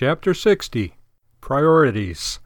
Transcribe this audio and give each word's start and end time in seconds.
Chapter 0.00 0.32
60 0.32 0.94
Priorities 1.40 2.38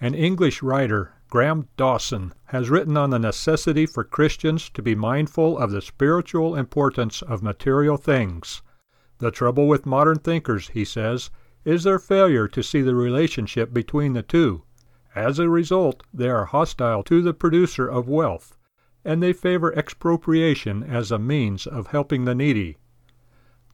An 0.00 0.14
English 0.14 0.62
writer, 0.62 1.12
Graham 1.28 1.68
Dawson, 1.76 2.32
has 2.46 2.70
written 2.70 2.96
on 2.96 3.10
the 3.10 3.18
necessity 3.18 3.84
for 3.84 4.02
Christians 4.02 4.70
to 4.70 4.80
be 4.80 4.94
mindful 4.94 5.58
of 5.58 5.72
the 5.72 5.82
spiritual 5.82 6.56
importance 6.56 7.20
of 7.20 7.42
material 7.42 7.98
things. 7.98 8.62
The 9.18 9.30
trouble 9.30 9.68
with 9.68 9.84
modern 9.84 10.20
thinkers, 10.20 10.68
he 10.68 10.86
says, 10.86 11.28
is 11.66 11.84
their 11.84 11.98
failure 11.98 12.48
to 12.48 12.62
see 12.62 12.80
the 12.80 12.94
relationship 12.94 13.74
between 13.74 14.14
the 14.14 14.22
two. 14.22 14.62
As 15.14 15.38
a 15.38 15.50
result, 15.50 16.02
they 16.14 16.30
are 16.30 16.46
hostile 16.46 17.02
to 17.02 17.20
the 17.20 17.34
producer 17.34 17.86
of 17.86 18.08
wealth, 18.08 18.56
and 19.04 19.22
they 19.22 19.34
favor 19.34 19.70
expropriation 19.76 20.82
as 20.82 21.12
a 21.12 21.18
means 21.18 21.66
of 21.66 21.88
helping 21.88 22.24
the 22.24 22.34
needy. 22.34 22.78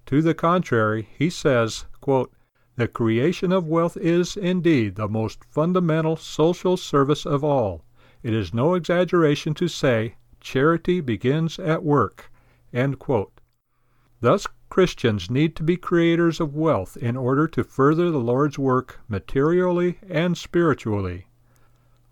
To 0.07 0.23
the 0.23 0.34
contrary, 0.34 1.09
he 1.16 1.30
says, 1.30 1.84
quote, 2.00 2.32
the 2.77 2.89
creation 2.89 3.52
of 3.52 3.66
wealth 3.66 3.96
is, 3.96 4.36
indeed, 4.36 4.95
the 4.95 5.09
most 5.09 5.45
fundamental 5.45 6.16
social 6.16 6.77
service 6.77 7.27
of 7.27 7.45
all. 7.45 7.84
It 8.23 8.33
is 8.33 8.55
no 8.55 8.74
exaggeration 8.74 9.52
to 9.55 9.69
say, 9.69 10.16
charity 10.41 11.01
begins 11.01 11.59
at 11.59 11.84
work. 11.84 12.30
Thus, 14.20 14.46
Christians 14.70 15.30
need 15.30 15.55
to 15.56 15.62
be 15.62 15.77
creators 15.77 16.41
of 16.41 16.55
wealth 16.55 16.96
in 16.96 17.15
order 17.16 17.46
to 17.48 17.62
further 17.62 18.10
the 18.10 18.19
Lord's 18.19 18.59
work 18.59 19.01
materially 19.07 19.98
and 20.09 20.38
spiritually. 20.38 21.27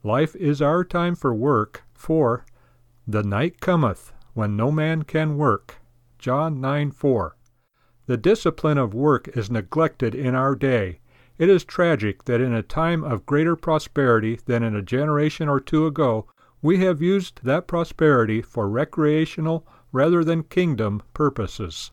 Life 0.03 0.37
is 0.37 0.61
our 0.61 0.85
time 0.85 1.15
for 1.15 1.35
work, 1.35 1.85
for 1.95 2.45
the 3.07 3.23
night 3.23 3.61
cometh 3.61 4.13
when 4.35 4.57
no 4.57 4.71
man 4.71 5.05
can 5.05 5.39
work. 5.39 5.77
John 6.19 6.61
9 6.61 6.91
4. 6.91 7.37
The 8.07 8.17
discipline 8.17 8.79
of 8.79 8.95
work 8.95 9.29
is 9.37 9.51
neglected 9.51 10.15
in 10.15 10.35
our 10.35 10.57
day. 10.57 11.01
It 11.37 11.51
is 11.51 11.65
tragic 11.65 12.25
that 12.25 12.41
in 12.41 12.55
a 12.55 12.63
time 12.63 13.05
of 13.05 13.27
greater 13.27 13.57
prosperity 13.57 14.41
than 14.47 14.63
in 14.63 14.75
a 14.75 14.81
generation 14.81 15.51
or 15.51 15.61
two 15.61 15.87
ago, 15.87 16.27
we 16.63 16.79
have 16.79 17.03
used 17.03 17.41
that 17.45 17.67
prosperity 17.67 18.41
for 18.41 18.71
recreational 18.71 19.67
rather 19.93 20.25
than 20.25 20.45
kingdom 20.45 21.03
purposes. 21.13 21.93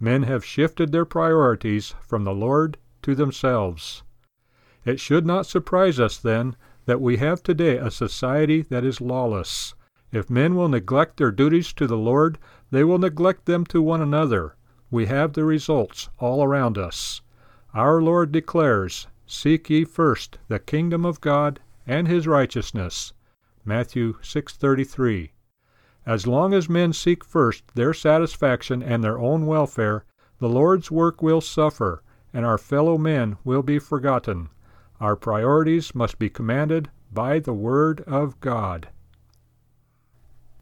Men 0.00 0.24
have 0.24 0.44
shifted 0.44 0.90
their 0.90 1.04
priorities 1.04 1.94
from 2.00 2.24
the 2.24 2.34
Lord 2.34 2.76
to 3.02 3.14
themselves. 3.14 4.02
It 4.84 4.98
should 4.98 5.24
not 5.24 5.46
surprise 5.46 6.00
us, 6.00 6.18
then, 6.18 6.56
that 6.86 7.00
we 7.00 7.18
have 7.18 7.44
today 7.44 7.76
a 7.76 7.92
society 7.92 8.60
that 8.62 8.84
is 8.84 9.00
lawless. 9.00 9.74
If 10.10 10.28
men 10.28 10.56
will 10.56 10.68
neglect 10.68 11.16
their 11.16 11.30
duties 11.30 11.72
to 11.74 11.86
the 11.86 11.96
Lord, 11.96 12.38
they 12.72 12.82
will 12.82 12.98
neglect 12.98 13.46
them 13.46 13.64
to 13.66 13.80
one 13.80 14.02
another 14.02 14.56
we 14.94 15.06
have 15.06 15.32
the 15.32 15.44
results 15.44 16.08
all 16.20 16.44
around 16.44 16.78
us. 16.78 17.20
Our 17.74 18.00
Lord 18.00 18.30
declares, 18.30 19.08
Seek 19.26 19.68
ye 19.68 19.84
first 19.84 20.38
the 20.46 20.60
kingdom 20.60 21.04
of 21.04 21.20
God 21.20 21.58
and 21.84 22.06
his 22.06 22.28
righteousness. 22.28 23.12
Matthew 23.64 24.14
6:33. 24.22 25.32
As 26.06 26.28
long 26.28 26.54
as 26.54 26.68
men 26.68 26.92
seek 26.92 27.24
first 27.24 27.64
their 27.74 27.92
satisfaction 27.92 28.84
and 28.84 29.02
their 29.02 29.18
own 29.18 29.46
welfare, 29.46 30.04
the 30.38 30.48
Lord's 30.48 30.92
work 30.92 31.20
will 31.20 31.40
suffer, 31.40 32.04
and 32.32 32.46
our 32.46 32.56
fellow 32.56 32.96
men 32.96 33.36
will 33.42 33.64
be 33.64 33.80
forgotten. 33.80 34.48
Our 35.00 35.16
priorities 35.16 35.92
must 35.92 36.20
be 36.20 36.30
commanded 36.30 36.88
by 37.10 37.40
the 37.40 37.52
Word 37.52 38.02
of 38.02 38.38
God. 38.38 38.90